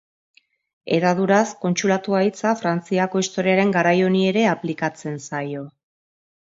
[0.95, 5.67] Hedaduraz, Kontsulatua hitza Frantziako historiaren garai honi ere aplikatzen zaio.